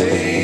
Say. 0.00 0.39